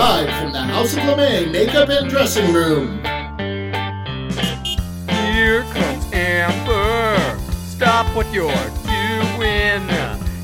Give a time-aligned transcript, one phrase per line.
[0.00, 3.04] live from the House of LeMay Makeup and Dressing Room.
[5.10, 7.38] Here comes Amber.
[7.68, 8.50] Stop what you're
[8.88, 9.82] doing.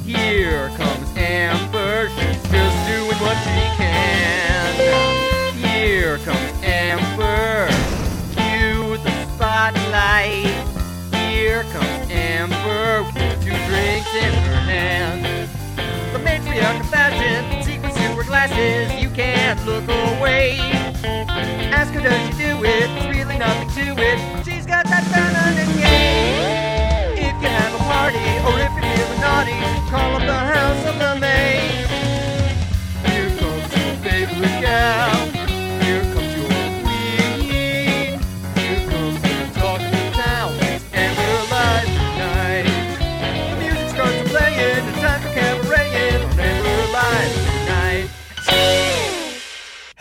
[0.05, 2.11] Here comes Amber.
[2.11, 5.57] She's just doing what she can.
[5.57, 7.69] Here comes Amber.
[8.37, 10.53] Cue the spotlight.
[11.15, 15.49] Here comes Amber with two drinks in her hand.
[16.13, 19.06] The matriarch of fashion, sequins to glasses.
[19.17, 20.59] Can't look away.
[21.73, 22.87] Ask her, does she do it?
[22.87, 24.45] There's really nothing to it.
[24.45, 27.17] She's got that feminine game.
[27.17, 29.57] If you have a party or if you're feeling naughty,
[29.89, 31.65] call up the house of LeMay.
[33.09, 35.26] Here comes your favorite gal.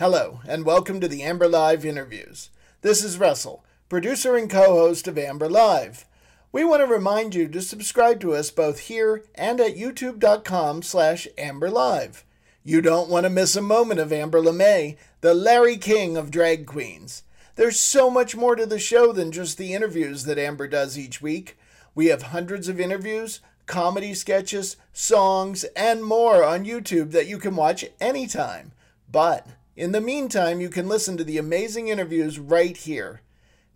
[0.08, 2.50] Hello, and welcome to the Amber Live interviews.
[2.82, 6.04] This is Russell, producer and co host of Amber Live.
[6.52, 11.26] We want to remind you to subscribe to us both here and at youtube.com slash
[11.36, 12.22] amberlive.
[12.62, 16.66] You don't want to miss a moment of Amber LeMay, the Larry King of drag
[16.66, 17.24] queens.
[17.56, 21.20] There's so much more to the show than just the interviews that Amber does each
[21.20, 21.58] week.
[21.96, 27.56] We have hundreds of interviews, comedy sketches, songs, and more on YouTube that you can
[27.56, 28.70] watch anytime.
[29.10, 33.20] But in the meantime, you can listen to the amazing interviews right here.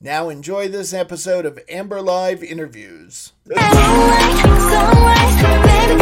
[0.01, 3.35] Now enjoy this episode of Amber Live Interviews.
[3.47, 4.45] Sunlight,
[5.63, 6.01] baby,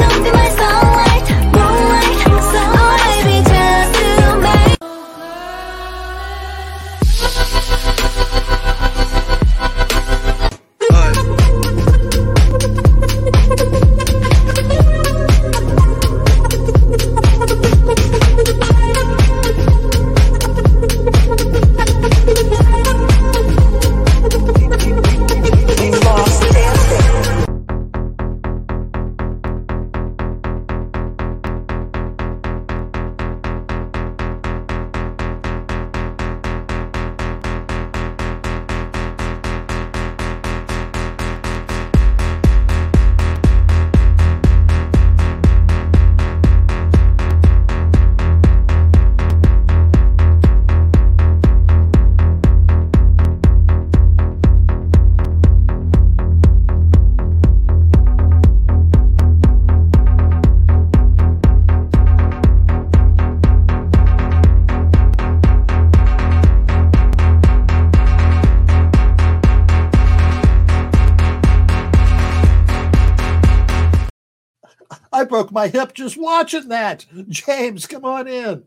[75.28, 77.06] broke my hip just watching that.
[77.28, 78.64] James, come on in.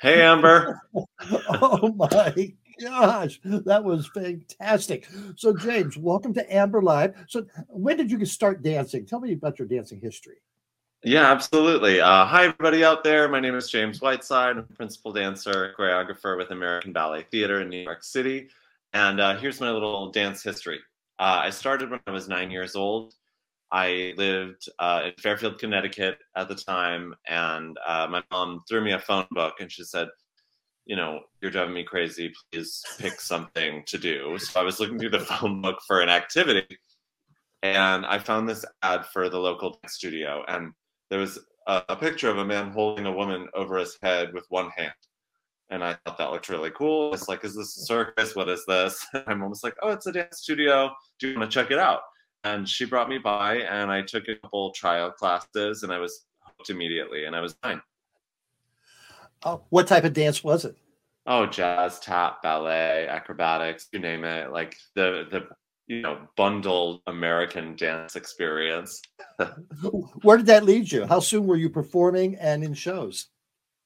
[0.00, 0.82] Hey, Amber.
[1.48, 5.08] Oh my gosh, that was fantastic.
[5.36, 7.14] So, James, welcome to Amber Live.
[7.28, 9.06] So, when did you start dancing?
[9.06, 10.36] Tell me about your dancing history.
[11.02, 12.00] Yeah, absolutely.
[12.00, 13.28] Uh, hi, everybody out there.
[13.28, 14.56] My name is James Whiteside.
[14.56, 18.48] I'm a principal dancer, choreographer with American Ballet Theater in New York City.
[18.92, 20.80] And uh, here's my little dance history.
[21.18, 23.14] Uh, I started when I was nine years old.
[23.72, 28.92] I lived uh, in Fairfield, Connecticut at the time, and uh, my mom threw me
[28.92, 30.08] a phone book and she said,
[30.84, 32.32] You know, you're driving me crazy.
[32.52, 34.38] Please pick something to do.
[34.38, 36.78] So I was looking through the phone book for an activity,
[37.62, 40.44] and I found this ad for the local studio.
[40.46, 40.72] And
[41.10, 44.46] there was a, a picture of a man holding a woman over his head with
[44.48, 44.92] one hand.
[45.70, 47.12] And I thought that looked really cool.
[47.12, 48.36] It's like, is this a circus?
[48.36, 49.04] What is this?
[49.26, 50.90] My mom was like, oh, it's a dance studio.
[51.18, 52.02] Do you want to check it out?
[52.46, 56.26] And she brought me by, and I took a couple trial classes, and I was
[56.38, 57.24] hooked immediately.
[57.24, 57.82] And I was nine.
[59.44, 60.76] Oh, what type of dance was it?
[61.26, 64.52] Oh, jazz, tap, ballet, acrobatics, you name it.
[64.52, 65.48] Like the the
[65.88, 69.02] you know bundled American dance experience.
[70.22, 71.04] Where did that lead you?
[71.04, 73.28] How soon were you performing and in shows?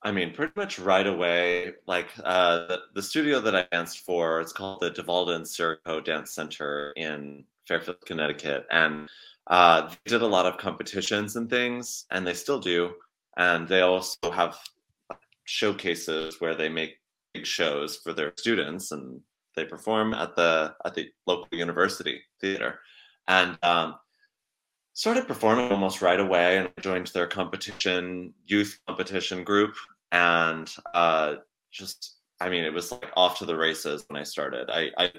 [0.03, 1.75] I mean, pretty much right away.
[1.87, 6.03] Like uh, the, the studio that I danced for, it's called the D'Valda and Sirico
[6.05, 9.09] Dance Center in Fairfield, Connecticut, and
[9.47, 12.93] uh, they did a lot of competitions and things, and they still do.
[13.37, 14.59] And they also have
[15.45, 16.97] showcases where they make
[17.33, 19.21] big shows for their students, and
[19.55, 22.81] they perform at the at the local university theater.
[23.29, 23.95] And um,
[24.95, 29.75] started performing almost right away and joined their competition youth competition group
[30.13, 31.37] and uh
[31.71, 35.11] just i mean it was like off to the races when i started i i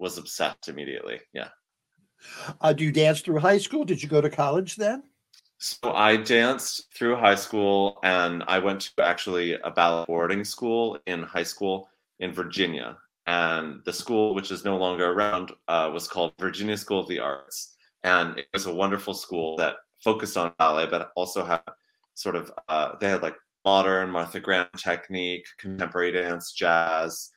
[0.00, 1.48] was obsessed immediately yeah
[2.60, 3.84] Uh, do you dance through high school?
[3.84, 5.02] Did you go to college then?
[5.58, 10.98] So I danced through high school, and I went to actually a ballet boarding school
[11.06, 12.96] in high school in Virginia.
[13.26, 17.18] And the school, which is no longer around, uh, was called Virginia School of the
[17.18, 21.60] Arts, and it was a wonderful school that focused on ballet, but also had
[22.14, 27.30] sort of uh, they had like modern Martha Graham technique, contemporary dance, jazz,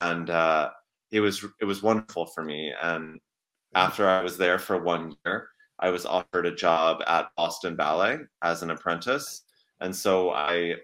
[0.00, 0.70] and uh,
[1.10, 2.72] it was it was wonderful for me.
[2.82, 3.18] And
[3.74, 5.48] after I was there for one year,
[5.78, 9.42] I was offered a job at Boston Ballet as an apprentice,
[9.80, 10.76] and so I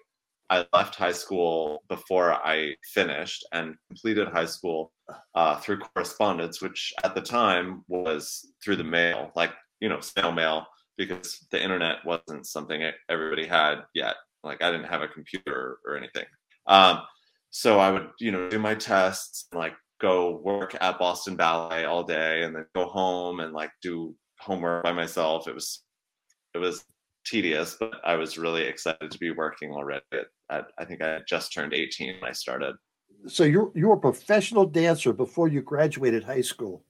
[0.51, 4.93] I left high school before I finished and completed high school
[5.35, 10.33] uh, through correspondence, which at the time was through the mail, like you know snail
[10.33, 14.17] mail, because the internet wasn't something everybody had yet.
[14.43, 16.25] Like I didn't have a computer or anything.
[16.67, 17.03] Um,
[17.51, 21.85] so I would you know do my tests, and, like go work at Boston Ballet
[21.85, 25.49] all day, and then go home and like do homework by myself.
[25.49, 25.83] It was
[26.55, 26.85] it was
[27.25, 30.03] tedious, but I was really excited to be working already.
[30.13, 32.77] At, at, I think I had just turned 18 when I started.
[33.27, 36.85] So you're you were a professional dancer before you graduated high school.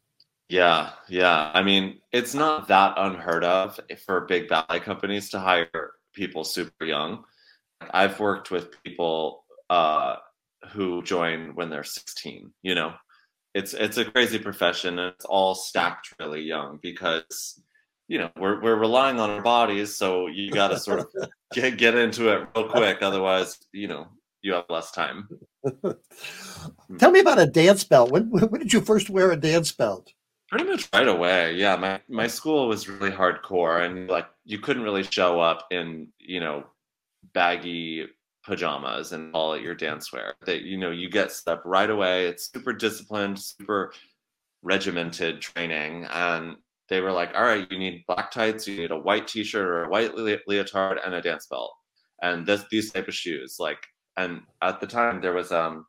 [0.49, 1.51] Yeah, yeah.
[1.53, 6.85] I mean, it's not that unheard of for big ballet companies to hire people super
[6.85, 7.25] young.
[7.91, 10.17] I've worked with people uh,
[10.71, 12.53] who join when they're 16.
[12.63, 12.95] You know,
[13.55, 17.61] it's it's a crazy profession, and it's all stacked really young because
[18.07, 21.07] you know we're we're relying on our bodies, so you got to sort of
[21.53, 23.03] get get into it real quick.
[23.03, 24.07] Otherwise, you know,
[24.43, 25.29] you have less time.
[26.99, 28.11] Tell me about a dance belt.
[28.11, 30.13] When when did you first wear a dance belt?
[30.51, 31.55] Pretty much right away.
[31.57, 36.09] Yeah, my my school was really hardcore, and like you couldn't really show up in
[36.19, 36.65] you know
[37.35, 38.07] baggy
[38.49, 40.35] pajamas and all your dance wear.
[40.47, 42.27] That you know you get stuff right away.
[42.27, 43.93] It's super disciplined, super
[44.63, 46.57] regimented training, and
[46.89, 49.85] they were like, "All right, you need black tights, you need a white t-shirt or
[49.85, 51.73] a white le- leotard, and a dance belt,
[52.23, 53.87] and this these type of shoes." Like,
[54.17, 55.87] and at the time there was um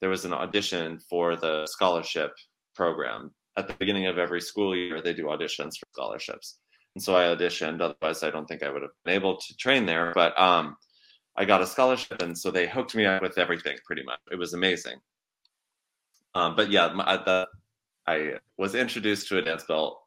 [0.00, 2.32] there was an audition for the scholarship
[2.74, 5.02] program at the beginning of every school year.
[5.02, 6.58] They do auditions for scholarships,
[6.94, 7.82] and so I auditioned.
[7.82, 10.76] Otherwise, I don't think I would have been able to train there, but um
[11.36, 14.18] I got a scholarship, and so they hooked me up with everything pretty much.
[14.30, 14.98] It was amazing.
[16.34, 17.46] Um, but yeah, my, the,
[18.06, 19.98] I was introduced to a dance belt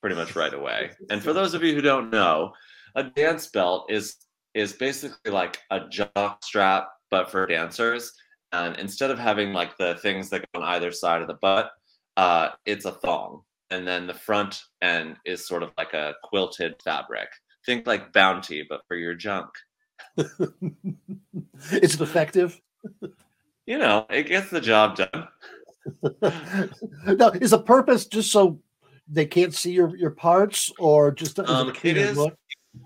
[0.00, 0.90] pretty much right away.
[1.10, 2.52] And for those of you who don't know,
[2.94, 4.16] a dance belt is
[4.54, 8.12] is basically like a jock strap, but for dancers.
[8.52, 11.70] And instead of having like the things that go on either side of the butt,
[12.18, 13.42] uh, it's a thong.
[13.70, 17.28] And then the front end is sort of like a quilted fabric.
[17.64, 19.48] Think like Bounty, but for your junk.
[20.16, 22.60] Is it effective?
[23.66, 25.28] You know, it gets the job done.
[27.06, 28.60] now, is the purpose just so
[29.08, 32.34] they can't see your, your parts, or just is Um, it it cleaner look?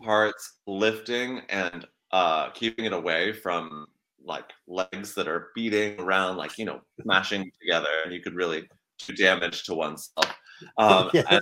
[0.04, 3.86] parts lifting and uh, keeping it away from
[4.24, 8.68] like legs that are beating around, like you know, smashing together, and you could really
[9.06, 10.26] do damage to oneself.
[10.78, 11.38] Um, Yeah.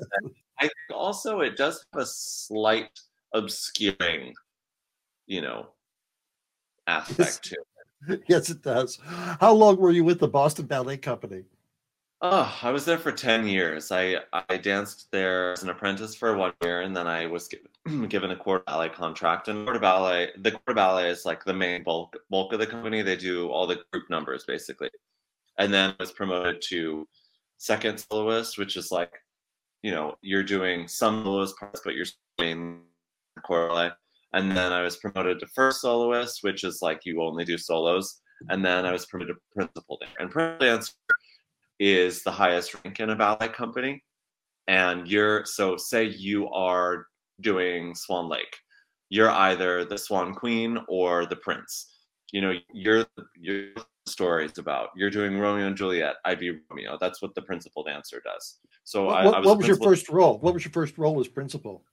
[0.59, 2.91] I think also it does have a slight
[3.33, 4.35] obscuring,
[5.27, 5.69] you know,
[6.87, 7.57] aspect to
[8.09, 8.23] it.
[8.29, 8.99] yes, it does.
[9.05, 11.45] How long were you with the Boston Ballet Company?
[12.27, 13.93] Oh, I was there for 10 years.
[13.93, 18.09] I, I danced there as an apprentice for one year, and then I was given,
[18.09, 19.49] given a corps de ballet contract.
[19.49, 22.61] And corps de ballet, the corps de ballet is like the main bulk bulk of
[22.61, 23.03] the company.
[23.03, 24.89] They do all the group numbers basically.
[25.59, 27.07] And then I was promoted to
[27.59, 29.13] second soloist, which is like,
[29.83, 32.07] you know, you're doing some soloist parts, but you're
[32.39, 32.81] doing
[33.43, 33.91] corps de ballet.
[34.35, 38.21] And then I was promoted to first soloist, which is like you only do solos.
[38.49, 40.17] And then I was promoted to principal dancer.
[40.19, 40.93] And principal dancer
[41.79, 44.03] is the highest rank in a ballet company.
[44.67, 47.07] And you're so say you are
[47.41, 48.57] doing Swan Lake,
[49.09, 51.93] you're either the Swan Queen or the Prince.
[52.33, 53.69] You know, you're your
[54.07, 54.89] story is about.
[54.97, 56.17] You're doing Romeo and Juliet.
[56.25, 56.99] I'd be Romeo.
[57.01, 58.59] That's what the principal dancer does.
[58.83, 60.39] So What, I, I was, what was your first role?
[60.41, 61.85] What was your first role as principal?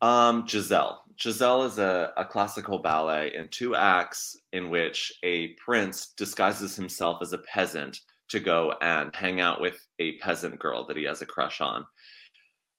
[0.00, 1.01] Um, Giselle.
[1.20, 7.18] Giselle is a, a classical ballet in two acts in which a prince disguises himself
[7.22, 11.22] as a peasant to go and hang out with a peasant girl that he has
[11.22, 11.84] a crush on.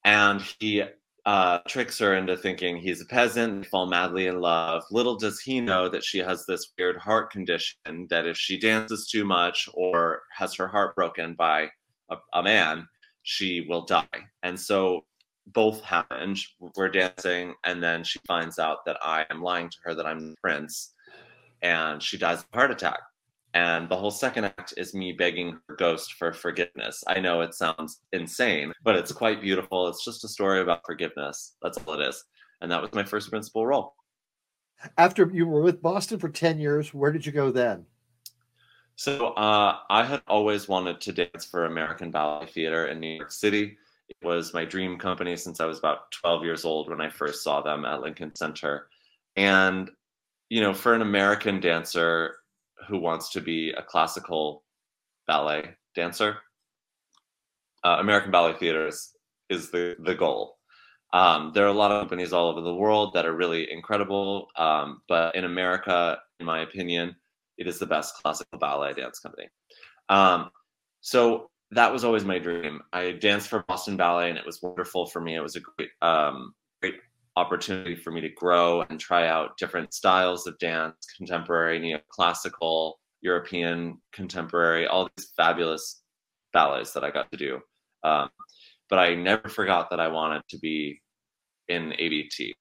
[0.04, 0.84] And he
[1.26, 4.84] uh, tricks her into thinking he's a peasant, they fall madly in love.
[4.92, 9.08] Little does he know that she has this weird heart condition that if she dances
[9.08, 11.70] too much or has her heart broken by
[12.10, 12.88] a, a man,
[13.22, 14.08] she will die.
[14.42, 15.06] And so
[15.48, 16.40] both happened.
[16.76, 20.32] We're dancing, and then she finds out that I am lying to her that I'm
[20.32, 20.94] the prince,
[21.62, 23.00] and she dies of a heart attack.
[23.54, 27.04] And the whole second act is me begging her ghost for forgiveness.
[27.08, 29.88] I know it sounds insane, but it's quite beautiful.
[29.88, 31.56] It's just a story about forgiveness.
[31.62, 32.24] That's all it is.
[32.62, 33.94] and that was my first principal role.
[34.98, 37.86] After you were with Boston for 10 years, where did you go then?
[38.96, 43.32] So uh, I had always wanted to dance for American Ballet Theater in New York
[43.32, 43.78] City.
[44.10, 47.44] It was my dream company since I was about 12 years old when I first
[47.44, 48.88] saw them at Lincoln Center.
[49.36, 49.90] And,
[50.50, 52.36] you know, for an American dancer
[52.88, 54.64] who wants to be a classical
[55.28, 56.38] ballet dancer,
[57.84, 59.16] uh, American Ballet Theater is,
[59.50, 60.58] is the, the goal.
[61.14, 64.48] Um, there are a lot of companies all over the world that are really incredible,
[64.58, 67.16] um, but in America, in my opinion,
[67.58, 69.48] it is the best classical ballet dance company.
[70.10, 70.50] Um,
[71.02, 72.82] so that was always my dream.
[72.92, 75.36] I danced for Boston Ballet, and it was wonderful for me.
[75.36, 76.96] It was a great, um, great
[77.36, 83.98] opportunity for me to grow and try out different styles of dance, contemporary, neoclassical, European,
[84.12, 86.04] contemporary, all these fabulous
[86.52, 87.60] ballets that I got to do.
[88.04, 88.30] Um,
[88.90, 91.02] but I never forgot that I wanted to be
[91.70, 92.56] in ABT.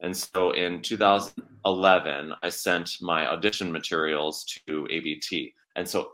[0.00, 5.52] And so in 2011, I sent my audition materials to ABT.
[5.76, 6.12] And so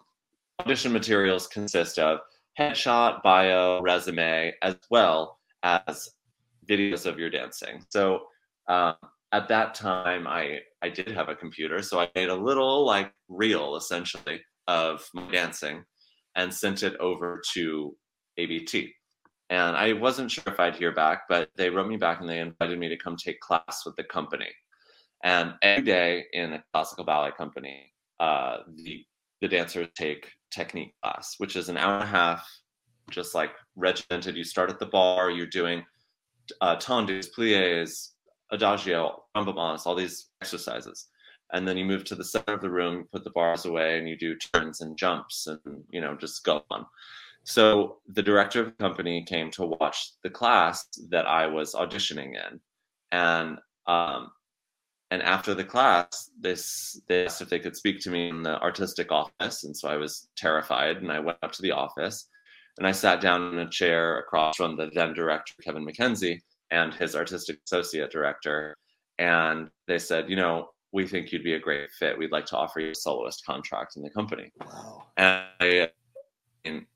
[0.61, 2.21] audition materials consist of
[2.59, 6.11] headshot, bio, resume, as well as
[6.69, 7.85] videos of your dancing.
[7.91, 8.21] So
[8.69, 8.95] um,
[9.33, 13.13] at that time, I I did have a computer, so I made a little like
[13.29, 15.85] reel essentially of my dancing
[16.35, 17.97] and sent it over to
[18.37, 18.93] ABT.
[19.49, 22.41] And I wasn't sure if I'd hear back, but they wrote me back and they
[22.41, 24.51] invited me to come take class with the company.
[25.23, 29.05] And every day in a classical ballet company, uh, the
[29.43, 32.49] the dancers take technique class, which is an hour and a half,
[33.11, 34.37] just like regimented.
[34.37, 35.85] You start at the bar, you're doing
[36.61, 38.13] uh, tendus, plies,
[38.51, 41.09] adagio, rebonds, all these exercises.
[41.53, 44.09] And then you move to the center of the room, put the bars away, and
[44.09, 45.61] you do turns and jumps and,
[45.91, 46.87] you know, just go on.
[47.45, 52.35] So the director of the company came to watch the class that I was auditioning
[52.35, 52.61] in.
[53.13, 54.33] And um,
[55.11, 58.61] and after the class, this they asked if they could speak to me in the
[58.61, 62.29] artistic office, and so I was terrified, and I went up to the office,
[62.79, 66.93] and I sat down in a chair across from the then director Kevin McKenzie and
[66.93, 68.77] his artistic associate director,
[69.19, 72.19] and they said, you know, we think you'd be a great fit.
[72.19, 74.51] We'd like to offer you a soloist contract in the company.
[74.61, 75.05] Wow.
[75.17, 75.91] And I
[76.65, 76.87] and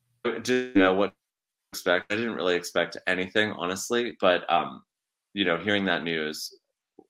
[0.42, 1.14] didn't know what to
[1.72, 2.12] expect.
[2.12, 4.82] I didn't really expect anything, honestly, but um,
[5.34, 6.59] you know, hearing that news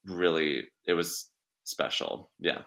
[0.05, 1.27] really it was
[1.65, 2.31] special.
[2.39, 2.63] Yeah.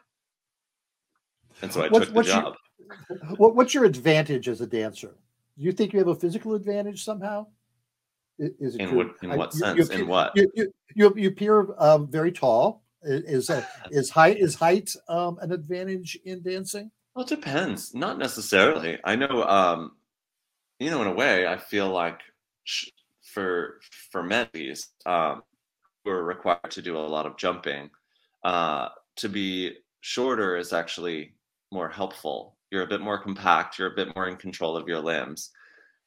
[1.61, 2.55] And so I What's- took the what's your- job.
[3.37, 5.15] What, what's your advantage as a dancer?
[5.57, 7.47] Do you think you have a physical advantage somehow?
[8.39, 9.77] Is it In what in what you- sense?
[9.77, 10.31] you in appear- what?
[10.35, 12.83] You, you, you, you appear um, very tall.
[13.03, 16.89] Is uh, is height is height um, an advantage in dancing?
[17.15, 17.93] Well, it depends.
[17.93, 18.97] Not necessarily.
[19.03, 19.91] I know, um,
[20.79, 22.19] you know, in a way, I feel like
[22.63, 22.89] sh-
[23.21, 23.79] for
[24.11, 25.43] for men at least, um,
[26.03, 27.89] who are required to do a lot of jumping,
[28.43, 31.35] uh, to be shorter is actually
[31.71, 32.57] more helpful.
[32.71, 33.77] You're a bit more compact.
[33.77, 35.51] You're a bit more in control of your limbs.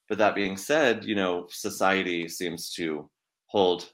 [0.08, 3.10] But that being said, you know, society seems to
[3.46, 3.90] hold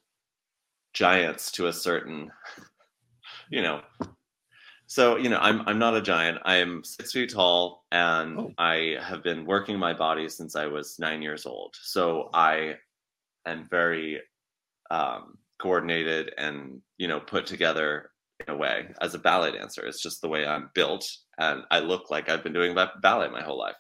[0.93, 2.31] giants to a certain,
[3.51, 3.81] you know,
[4.87, 6.39] so you know, I'm I'm not a giant.
[6.45, 8.53] I am six feet tall, and Oh.
[8.59, 11.75] I have been working my body since I was nine years old.
[11.81, 12.77] So I
[13.47, 14.21] am very
[14.91, 18.11] um, coordinated and you know put together
[18.47, 19.87] in a way as a ballet dancer.
[19.87, 23.31] It's just the way I'm built, and I look like I've been doing ba- ballet
[23.31, 23.77] my whole life.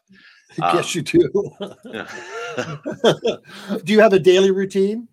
[0.62, 1.20] Um, yes, you do.
[3.84, 5.08] Do you have a daily routine?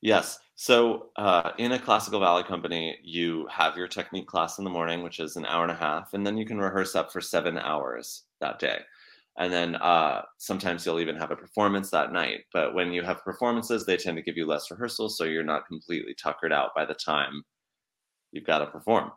[0.00, 0.38] Yes.
[0.54, 5.02] So, uh, in a classical ballet company, you have your technique class in the morning,
[5.02, 7.58] which is an hour and a half, and then you can rehearse up for seven
[7.58, 8.80] hours that day.
[9.38, 12.40] And then uh, sometimes you'll even have a performance that night.
[12.52, 15.66] But when you have performances, they tend to give you less rehearsals, so you're not
[15.66, 17.42] completely tuckered out by the time
[18.32, 19.10] you've got to perform.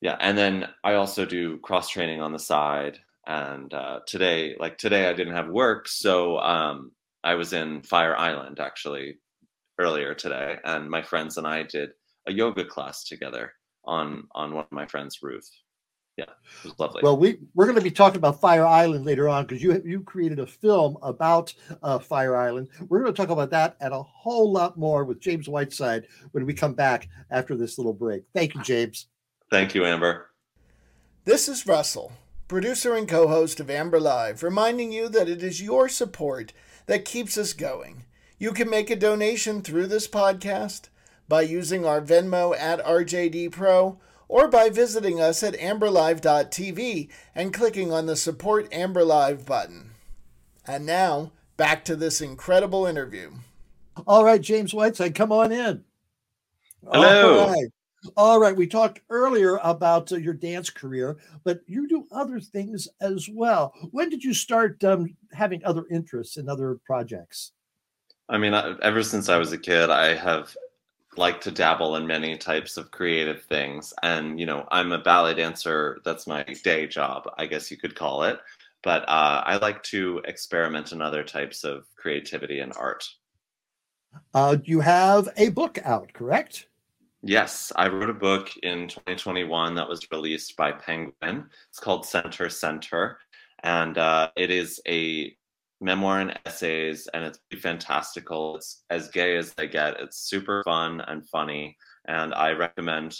[0.00, 0.16] Yeah.
[0.20, 2.98] And then I also do cross training on the side.
[3.26, 6.92] And uh, today, like today, I didn't have work, so um,
[7.22, 9.18] I was in Fire Island actually
[9.78, 11.90] earlier today, and my friends and I did
[12.26, 13.54] a yoga class together
[13.86, 15.44] on on one of my friends' roof.
[16.16, 16.26] Yeah,
[16.64, 17.00] it was lovely.
[17.02, 20.00] Well, we we're going to be talking about Fire Island later on because you you
[20.00, 21.52] created a film about
[21.82, 22.68] uh, Fire Island.
[22.88, 26.46] We're going to talk about that and a whole lot more with James Whiteside when
[26.46, 28.22] we come back after this little break.
[28.32, 29.08] Thank you, James.
[29.50, 30.30] Thank you, Amber.
[31.24, 32.12] This is Russell,
[32.46, 36.52] producer and co host of Amber Live, reminding you that it is your support
[36.86, 38.04] that keeps us going.
[38.38, 40.90] You can make a donation through this podcast
[41.28, 43.96] by using our Venmo at RJDPro
[44.28, 49.90] or by visiting us at amberlive.tv and clicking on the Support Amber Live button.
[50.66, 53.32] And now, back to this incredible interview.
[54.06, 55.84] All right, James Whiteside, come on in.
[56.90, 57.40] Hello.
[57.40, 57.68] All right.
[58.16, 58.56] All right.
[58.56, 63.72] We talked earlier about uh, your dance career, but you do other things as well.
[63.92, 67.52] When did you start um, having other interests in other projects?
[68.28, 70.54] I mean, I- ever since I was a kid, I have
[71.16, 73.92] liked to dabble in many types of creative things.
[74.02, 76.00] And, you know, I'm a ballet dancer.
[76.04, 78.38] That's my day job, I guess you could call it.
[78.82, 83.08] But uh, I like to experiment in other types of creativity and art.
[84.32, 86.66] Uh, you have a book out, correct?
[87.22, 91.46] Yes, I wrote a book in 2021 that was released by Penguin.
[91.70, 93.18] It's called Center Center,
[93.62, 95.34] and uh, it is a
[95.84, 98.56] memoir and essays, and it's pretty fantastical.
[98.56, 100.00] It's as gay as they get.
[100.00, 101.76] It's super fun and funny,
[102.06, 103.16] and I recommend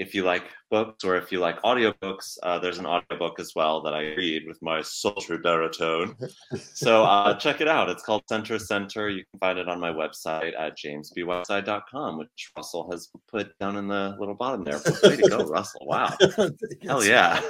[0.00, 3.82] if you like books or if you like audiobooks, uh, there's an audiobook as well
[3.82, 6.16] that I read with my sultry baritone.
[6.72, 7.90] So uh, check it out.
[7.90, 9.10] It's called Center Center.
[9.10, 13.86] You can find it on my website at jamesbwhiteside.com, which Russell has put down in
[13.86, 14.80] the little bottom there.
[15.02, 15.86] Way to go, Russell.
[15.86, 16.16] Wow.
[16.82, 17.40] Hell yeah.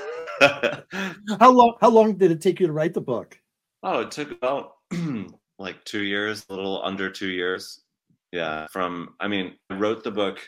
[1.38, 1.76] How long?
[1.80, 3.39] How long did it take you to write the book?
[3.82, 4.72] Oh, it took about
[5.58, 7.82] like two years, a little under two years.
[8.32, 8.66] Yeah.
[8.68, 10.40] From, I mean, I wrote the book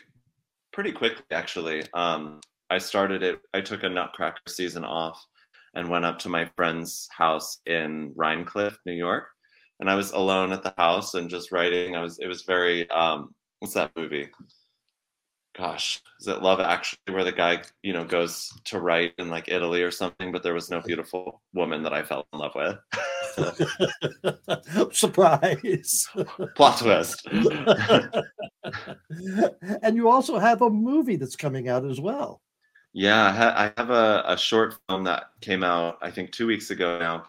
[0.71, 1.83] pretty quickly, actually.
[1.93, 5.23] Um, I started it, I took a Nutcracker season off
[5.75, 9.27] and went up to my friend's house in Rhinecliff, New York.
[9.79, 11.95] And I was alone at the house and just writing.
[11.95, 14.29] I was, it was very, um, what's that movie?
[15.57, 19.49] Gosh, is it Love Actually, where the guy, you know, goes to write in like
[19.49, 22.77] Italy or something, but there was no beautiful woman that I fell in love with.
[24.91, 26.07] Surprise.
[26.55, 27.27] Plot twist.
[29.81, 32.41] and you also have a movie that's coming out as well.
[32.93, 36.45] Yeah, I, ha- I have a, a short film that came out, I think, two
[36.45, 37.25] weeks ago now.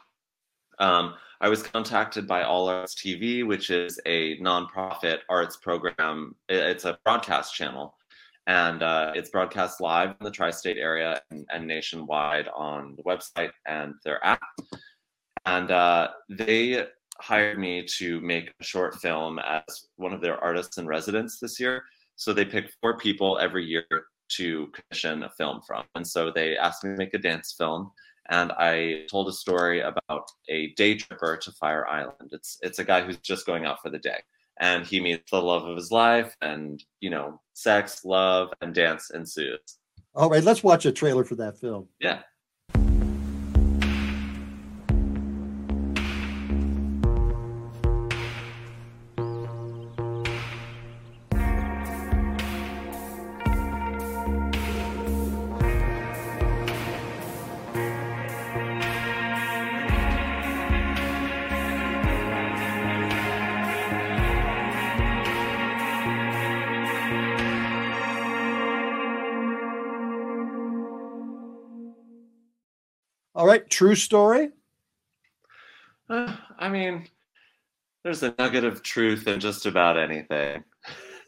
[0.78, 6.34] Um, I was contacted by All Arts TV, which is a nonprofit arts program.
[6.49, 7.96] It's a broadcast channel,
[8.46, 13.02] and uh, it's broadcast live in the tri state area and, and nationwide on the
[13.02, 14.43] website and their app.
[15.47, 16.87] And uh, they
[17.21, 19.63] hired me to make a short film as
[19.97, 21.85] one of their artists in residence this year.
[22.17, 23.87] So they pick four people every year
[24.37, 25.85] to commission a film from.
[25.95, 27.91] And so they asked me to make a dance film.
[28.30, 32.30] And I told a story about a day tripper to Fire Island.
[32.33, 34.21] It's it's a guy who's just going out for the day.
[34.61, 39.11] And he meets the love of his life and you know, sex, love, and dance
[39.11, 39.78] ensues.
[40.15, 41.89] All right, let's watch a trailer for that film.
[42.00, 42.21] Yeah.
[73.34, 74.50] All right, true story.
[76.08, 77.08] Uh, I mean,
[78.04, 80.62] there's a nugget of truth in just about anything.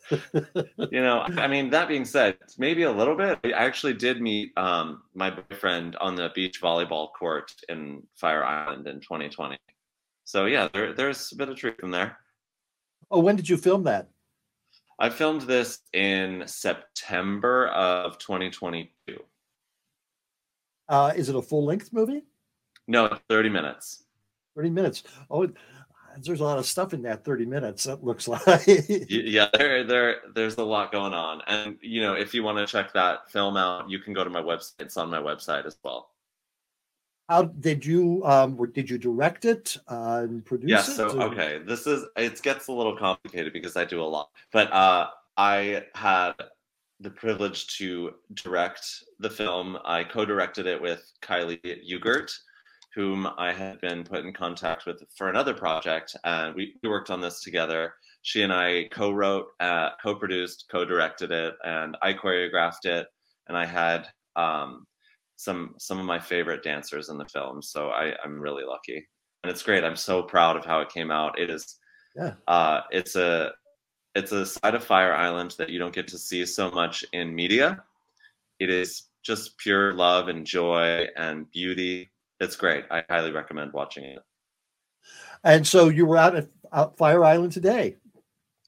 [0.12, 3.40] you know, I mean, that being said, maybe a little bit.
[3.44, 8.86] I actually did meet um, my boyfriend on the beach volleyball court in Fire Island
[8.86, 9.56] in 2020.
[10.24, 12.18] So yeah, there, there's a bit of truth in there.
[13.10, 14.08] Oh, when did you film that?
[15.00, 19.18] I filmed this in September of 2022.
[20.88, 22.24] Uh, is it a full length movie?
[22.86, 24.04] No, 30 minutes.
[24.56, 25.02] 30 minutes.
[25.30, 25.48] Oh,
[26.22, 28.42] there's a lot of stuff in that 30 minutes, that looks like.
[29.08, 32.66] Yeah, there, there, there's a lot going on, and you know, if you want to
[32.66, 34.74] check that film out, you can go to my website.
[34.80, 36.10] It's on my website as well.
[37.28, 40.78] How did you um did you direct it uh, and produce Yeah.
[40.80, 40.84] it?
[40.96, 44.30] So or- okay, this is it gets a little complicated because I do a lot,
[44.52, 46.34] but uh, I had
[47.00, 48.86] the privilege to direct
[49.18, 49.78] the film.
[49.84, 52.32] I co-directed it with Kylie Ugert,
[52.94, 57.10] whom I had been put in contact with for another project, and we, we worked
[57.10, 57.94] on this together.
[58.22, 63.06] She and I co-wrote, uh, co-produced, co-directed it, and I choreographed it.
[63.48, 64.86] And I had um,
[65.36, 69.06] some some of my favorite dancers in the film, so I, I'm really lucky,
[69.44, 69.84] and it's great.
[69.84, 71.38] I'm so proud of how it came out.
[71.38, 71.78] It is,
[72.16, 72.34] Yeah.
[72.48, 73.52] uh, it's a
[74.16, 77.34] it's a side of Fire Island that you don't get to see so much in
[77.34, 77.84] media.
[78.58, 82.10] It is just pure love and joy and beauty.
[82.40, 82.84] It's great.
[82.90, 84.18] I highly recommend watching it.
[85.44, 87.96] And so you were out at out Fire Island today.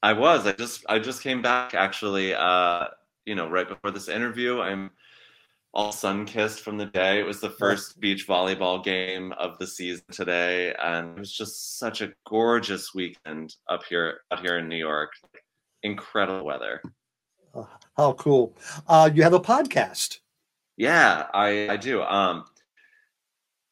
[0.03, 0.45] I was.
[0.45, 2.85] I just I just came back actually uh
[3.25, 4.59] you know right before this interview.
[4.61, 4.91] I'm
[5.73, 7.19] all sun kissed from the day.
[7.19, 11.77] It was the first beach volleyball game of the season today and it was just
[11.79, 15.11] such a gorgeous weekend up here out here in New York.
[15.83, 16.81] Incredible weather.
[17.97, 18.55] How cool.
[18.87, 20.19] Uh, you have a podcast.
[20.77, 22.01] Yeah, I I do.
[22.03, 22.45] Um,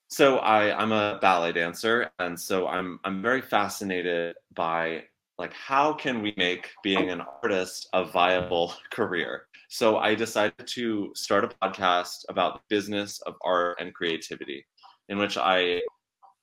[0.09, 5.03] so I I'm a ballet dancer, and so I'm I'm very fascinated by
[5.37, 9.43] like how can we make being an artist a viable career.
[9.69, 14.65] So I decided to start a podcast about the business of art and creativity,
[15.09, 15.81] in which I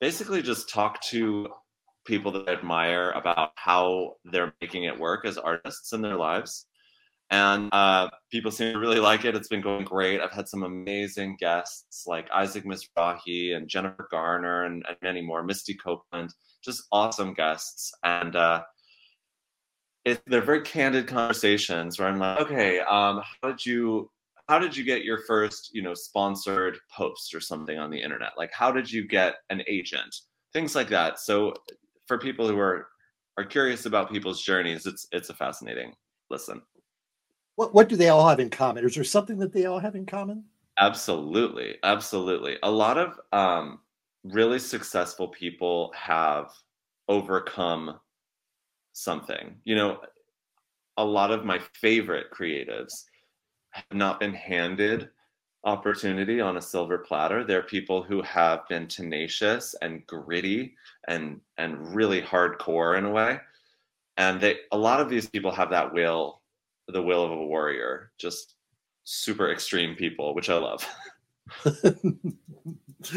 [0.00, 1.48] basically just talk to
[2.04, 6.66] people that I admire about how they're making it work as artists in their lives
[7.30, 9.34] and uh, people seem to really like it.
[9.34, 10.20] It's been going great.
[10.20, 15.42] I've had some amazing guests like Isaac Mizrahi and Jennifer Garner and, and many more,
[15.42, 17.92] Misty Copeland, just awesome guests.
[18.02, 18.62] And uh,
[20.04, 24.10] it, they're very candid conversations where I'm like, okay, um, how did you
[24.46, 28.32] how did you get your first you know sponsored post or something on the internet?
[28.36, 30.14] Like how did you get an agent?
[30.52, 31.18] Things like that.
[31.18, 31.54] So
[32.06, 32.88] for people who are
[33.36, 35.94] are curious about people's journeys, it's it's a fascinating
[36.30, 36.62] listen.
[37.56, 38.84] What what do they all have in common?
[38.84, 40.44] Is there something that they all have in common?
[40.78, 42.58] Absolutely, absolutely.
[42.62, 43.80] A lot of um,
[44.24, 46.50] really successful people have
[47.08, 48.00] overcome
[48.92, 49.56] something.
[49.64, 50.00] You know,
[50.96, 53.04] a lot of my favorite creatives
[53.70, 55.10] have not been handed
[55.64, 57.44] opportunity on a silver platter.
[57.44, 60.74] They're people who have been tenacious and gritty
[61.08, 63.40] and and really hardcore in a way.
[64.16, 66.40] And they a lot of these people have that will
[66.88, 68.54] the will of a warrior, just
[69.04, 70.86] super extreme people, which I love.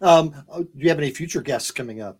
[0.00, 2.18] um, do you have any future guests coming up?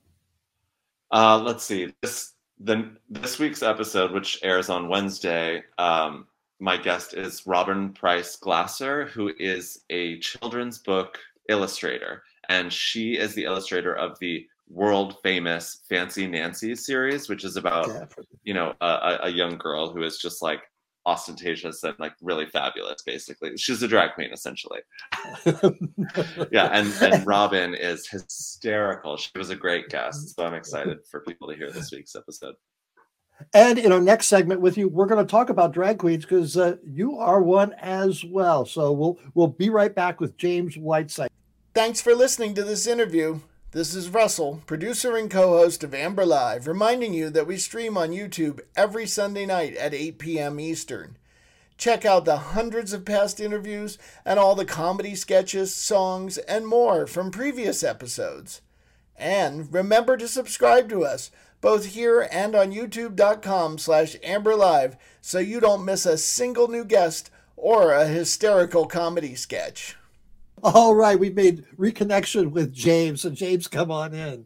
[1.10, 1.92] Uh, let's see.
[2.00, 6.26] This the this week's episode, which airs on Wednesday, um,
[6.62, 13.34] my guest is Robin Preiss Glasser, who is a children's book illustrator, and she is
[13.34, 18.04] the illustrator of the world famous Fancy Nancy series, which is about Yeah.
[18.44, 20.60] you know a, a young girl who is just like
[21.04, 23.56] ostentatious and like really fabulous basically.
[23.56, 24.80] She's a drag queen essentially.
[26.52, 29.16] Yeah and and robin is hysterical.
[29.16, 32.54] She was a great guest so i'm excited for people to hear this week's episode
[33.52, 36.56] And in our next segment with you, we're going to talk about drag queens because
[36.56, 38.64] uh, you are one as well.
[38.64, 41.30] So we'll we'll be right back with James Whiteside.
[41.74, 43.40] Thanks for listening to this interview.
[43.72, 47.96] This is Russell, producer and co host of Amber Live, reminding you that we stream
[47.96, 50.60] on YouTube every Sunday night at 8 p.m.
[50.60, 51.16] Eastern.
[51.78, 57.06] Check out the hundreds of past interviews and all the comedy sketches, songs, and more
[57.06, 58.60] from previous episodes.
[59.22, 61.30] And remember to subscribe to us,
[61.60, 67.30] both here and on youtube.com slash amberlive, so you don't miss a single new guest
[67.56, 69.96] or a hysterical comedy sketch.
[70.64, 73.20] All right, we've made reconnection with James.
[73.20, 74.44] So James, come on in.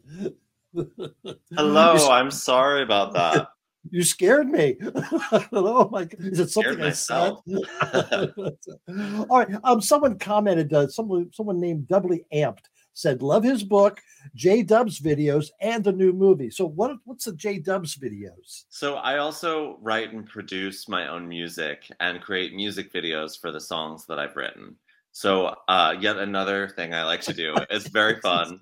[1.55, 3.47] hello You, i'm sorry about that
[3.89, 4.77] you scared me.
[5.53, 6.03] oh my!
[6.03, 6.19] God.
[6.19, 7.33] Is it something I said?
[9.29, 9.47] All right.
[9.63, 10.71] Um, someone commented.
[10.73, 12.65] Uh, someone, someone named Doubly Amped
[12.97, 14.01] said, "Love his book,
[14.35, 16.91] J Dubs videos, and the new movie." So, what?
[17.05, 18.65] What's the J Dubs videos?
[18.69, 23.59] so i also write and produce my own music and create music videos for the
[23.59, 24.75] songs that i've written
[25.11, 28.59] so uh, yet another thing i like to do it's very fun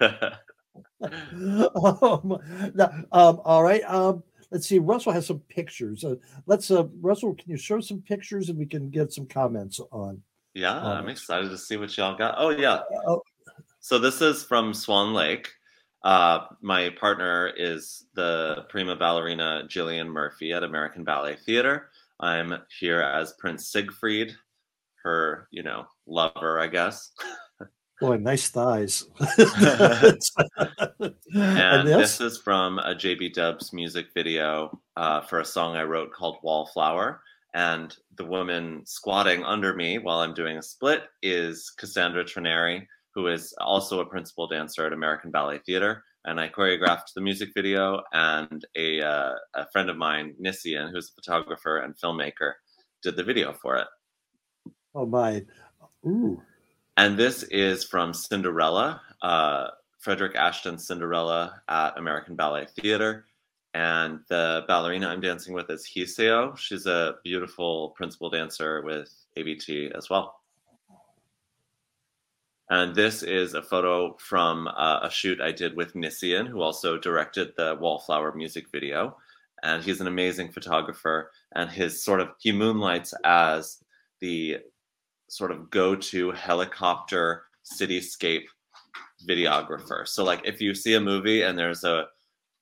[1.02, 2.38] um,
[2.74, 3.82] now, um, all right.
[3.84, 4.78] Um, let's see.
[4.78, 6.04] Russell has some pictures.
[6.04, 6.70] Uh, let's.
[6.70, 10.22] Uh, Russell, can you show some pictures and we can get some comments on?
[10.54, 12.34] Yeah, Um, I'm excited to see what y'all got.
[12.38, 12.80] Oh yeah.
[13.06, 13.22] Oh.
[13.86, 15.48] So this is from Swan Lake.
[16.02, 21.90] Uh, my partner is the prima ballerina Gillian Murphy at American Ballet Theater.
[22.18, 24.34] I'm here as Prince Siegfried,
[25.04, 27.12] her, you know, lover, I guess.
[28.00, 29.04] Boy, nice thighs.
[31.36, 36.12] And this is from a JB Dubs music video uh, for a song I wrote
[36.12, 37.20] called Wallflower.
[37.54, 42.84] And the woman squatting under me while I'm doing a split is Cassandra Trenary,
[43.16, 46.04] who is also a principal dancer at American Ballet Theater.
[46.26, 51.08] And I choreographed the music video, and a, uh, a friend of mine, Nisian, who's
[51.10, 52.52] a photographer and filmmaker,
[53.02, 53.86] did the video for it.
[54.94, 55.46] Oh my.
[56.06, 56.42] Ooh.
[56.98, 63.24] And this is from Cinderella, uh, Frederick Ashton's Cinderella at American Ballet Theater.
[63.72, 66.56] And the ballerina I'm dancing with is Hee Seo.
[66.56, 70.34] She's a beautiful principal dancer with ABT as well.
[72.70, 76.98] And this is a photo from uh, a shoot I did with Nisian, who also
[76.98, 79.16] directed the Wallflower music video.
[79.62, 81.30] And he's an amazing photographer.
[81.54, 83.78] And his sort of, he moonlights as
[84.20, 84.58] the
[85.28, 88.44] sort of go-to helicopter cityscape
[89.28, 90.06] videographer.
[90.06, 92.06] So like if you see a movie and there's a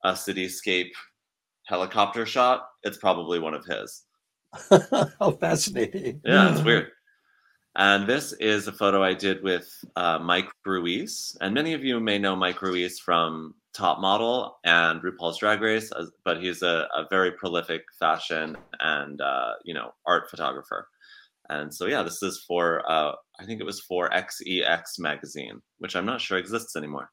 [0.04, 0.90] a cityscape
[1.66, 4.02] helicopter shot, it's probably one of his.
[5.18, 6.20] How fascinating.
[6.24, 6.90] Yeah, it's weird.
[7.76, 11.36] And this is a photo I did with uh, Mike Ruiz.
[11.40, 15.90] And many of you may know Mike Ruiz from Top Model and RuPaul's Drag Race,
[16.24, 20.88] but he's a, a very prolific fashion and uh, you know art photographer.
[21.48, 25.96] And so yeah, this is for uh, I think it was for XEX magazine, which
[25.96, 27.10] I'm not sure exists anymore.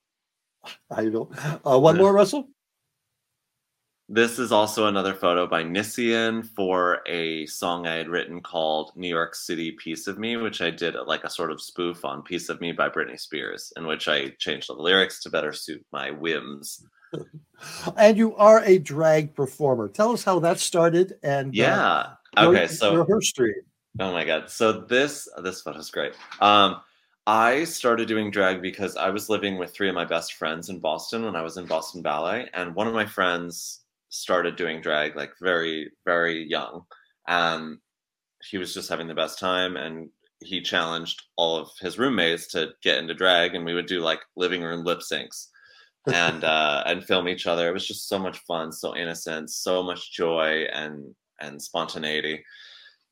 [0.91, 1.31] I don't.
[1.65, 2.47] Uh, one more, Russell.
[4.13, 9.07] This is also another photo by Nisian for a song I had written called New
[9.07, 12.49] York City Piece of Me, which I did like a sort of spoof on Piece
[12.49, 16.11] of Me by Britney Spears, in which I changed the lyrics to better suit my
[16.11, 16.85] whims.
[17.95, 19.87] And you are a drag performer.
[19.87, 22.07] Tell us how that started and uh, Yeah.
[22.37, 23.53] your- Okay, so your history.
[23.99, 24.49] Oh my god.
[24.49, 26.13] So this this photo's great.
[26.41, 26.81] Um
[27.27, 30.79] I started doing drag because I was living with three of my best friends in
[30.79, 33.80] Boston when I was in Boston Ballet and one of my friends
[34.11, 36.83] started doing drag like very very young
[37.27, 37.77] and
[38.49, 40.09] he was just having the best time and
[40.43, 44.19] he challenged all of his roommates to get into drag and we would do like
[44.35, 45.47] living room lip syncs
[46.13, 49.81] and uh and film each other it was just so much fun so innocent so
[49.81, 52.43] much joy and and spontaneity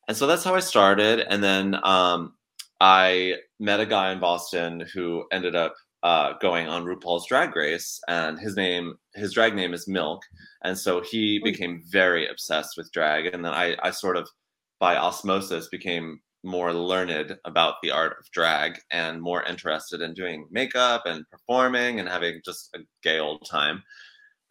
[0.10, 1.20] and so that's how I started.
[1.20, 2.34] And then um,
[2.82, 8.00] I met a guy in Boston who ended up uh, going on RuPaul's Drag Race,
[8.08, 10.22] and his name, his drag name is Milk.
[10.64, 13.34] And so he became very obsessed with drag.
[13.34, 14.30] And then I, I sort of,
[14.80, 20.48] by osmosis, became more learned about the art of drag and more interested in doing
[20.50, 23.84] makeup and performing and having just a gay old time.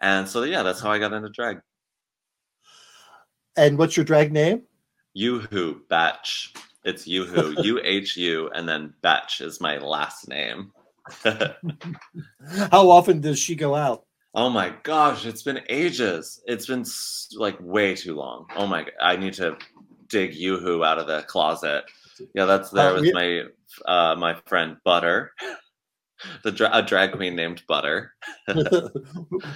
[0.01, 1.61] And so, yeah, that's how I got into drag.
[3.57, 4.63] And what's your drag name?
[5.15, 6.53] Yoo-hoo Batch.
[6.85, 10.73] It's Yoo-hoo, U H U, and then Batch is my last name.
[12.71, 14.05] How often does she go out?
[14.35, 16.41] oh my gosh, it's been ages.
[16.47, 16.85] It's been
[17.37, 18.47] like way too long.
[18.55, 19.57] Oh my, I need to
[20.09, 21.85] dig Yoo-hoo out of the closet.
[22.35, 23.43] Yeah, that's there Uh, with we- my
[23.87, 25.33] uh, my friend Butter,
[26.45, 28.13] the dra- a drag queen named Butter.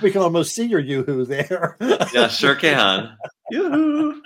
[0.03, 1.77] we can almost see your yoo-hoo there.
[2.13, 3.17] Yeah, sure can.
[3.51, 4.21] Yoo-hoo.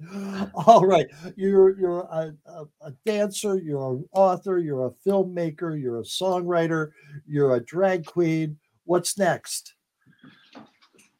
[0.54, 6.00] All right, you're you're a, a, a dancer, you're an author, you're a filmmaker, you're
[6.00, 6.90] a songwriter,
[7.26, 8.58] you're a drag queen.
[8.84, 9.74] What's next?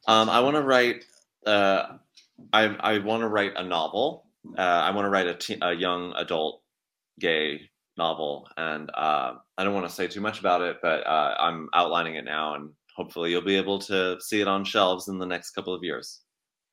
[0.07, 1.05] Um, I want to write.
[1.45, 1.97] Uh,
[2.53, 4.25] I I want to write a novel.
[4.57, 6.63] Uh, I want to write a, te- a young adult
[7.19, 11.35] gay novel, and uh, I don't want to say too much about it, but uh,
[11.39, 15.19] I'm outlining it now, and hopefully you'll be able to see it on shelves in
[15.19, 16.21] the next couple of years.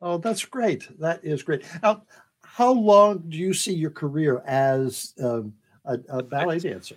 [0.00, 0.88] Oh, that's great.
[1.00, 1.64] That is great.
[1.82, 2.02] Now,
[2.42, 6.96] how long do you see your career as um, a, a ballet dancer?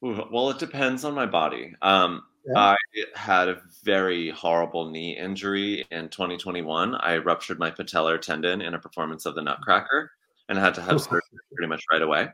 [0.00, 1.74] Well, it depends on my body.
[1.80, 2.58] Um, Yeah.
[2.58, 2.76] I
[3.14, 6.94] had a very horrible knee injury in 2021.
[6.96, 10.10] I ruptured my patellar tendon in a performance of the Nutcracker
[10.48, 11.20] and had to have surgery
[11.54, 12.28] pretty much right away.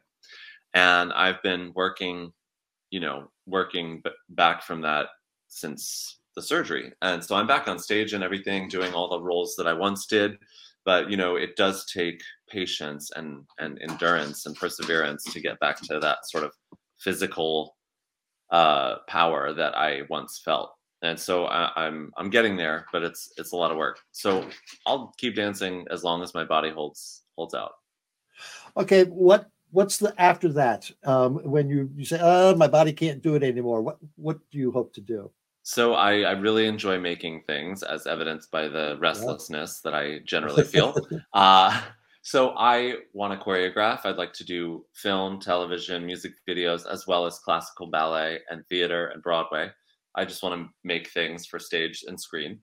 [0.75, 2.33] And I've been working,
[2.90, 5.07] you know, working back from that
[5.49, 6.93] since the surgery.
[7.03, 10.07] And so I'm back on stage and everything, doing all the roles that I once
[10.07, 10.38] did.
[10.85, 15.81] But you know, it does take patience and and endurance and perseverance to get back
[15.83, 16.53] to that sort of
[16.99, 17.77] physical
[18.51, 20.75] uh, power that I once felt.
[21.03, 24.01] And so I, I'm I'm getting there, but it's it's a lot of work.
[24.12, 24.49] So
[24.87, 27.73] I'll keep dancing as long as my body holds holds out.
[28.77, 30.90] Okay, what what's the after that?
[31.05, 34.59] Um, when you you say, "Oh, my body can't do it anymore." What what do
[34.59, 35.31] you hope to do?
[35.71, 40.65] So I, I really enjoy making things, as evidenced by the restlessness that I generally
[40.65, 40.97] feel.
[41.33, 41.81] uh,
[42.23, 44.05] so I want to choreograph.
[44.05, 49.13] I'd like to do film, television, music videos, as well as classical ballet and theater
[49.15, 49.71] and Broadway.
[50.17, 52.59] I just want to make things for stage and screen.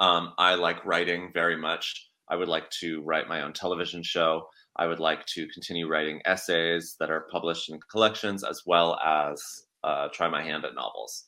[0.00, 2.10] Um, I like writing very much.
[2.28, 4.48] I would like to write my own television show.
[4.74, 9.40] I would like to continue writing essays that are published in collections, as well as
[9.84, 11.27] uh, try my hand at novels.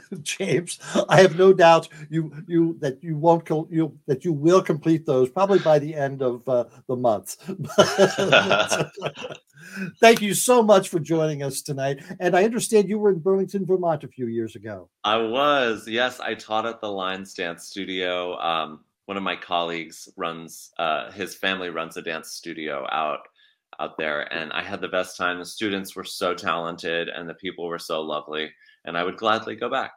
[0.22, 0.78] James,
[1.08, 5.30] I have no doubt you you that you won't you that you will complete those
[5.30, 7.36] probably by the end of uh, the month.
[10.00, 12.02] Thank you so much for joining us tonight.
[12.20, 14.88] And I understand you were in Burlington, Vermont a few years ago.
[15.04, 16.20] I was, yes.
[16.20, 18.36] I taught at the Lines Dance Studio.
[18.38, 23.20] Um, one of my colleagues runs, uh, his family runs a dance studio out
[23.80, 25.38] out there, and I had the best time.
[25.38, 28.50] The students were so talented, and the people were so lovely,
[28.84, 29.92] and I would gladly go back.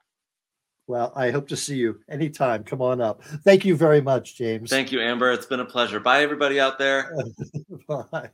[0.88, 2.64] Well, I hope to see you anytime.
[2.64, 3.24] Come on up.
[3.24, 4.70] Thank you very much, James.
[4.70, 5.32] Thank you, Amber.
[5.32, 6.00] It's been a pleasure.
[6.00, 7.12] Bye, everybody out there.
[7.88, 8.30] Bye.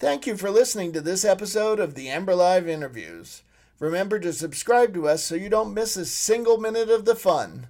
[0.00, 3.42] Thank you for listening to this episode of the Amber Live interviews.
[3.78, 7.68] Remember to subscribe to us so you don't miss a single minute of the fun.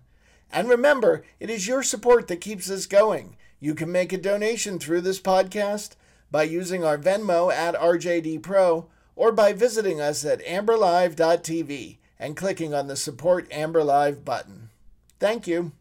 [0.50, 3.36] And remember, it is your support that keeps us going.
[3.60, 5.96] You can make a donation through this podcast
[6.30, 12.74] by using our Venmo at RJD Pro or by visiting us at amberlive.tv and clicking
[12.74, 14.70] on the Support Amber Live button.
[15.18, 15.72] Thank you.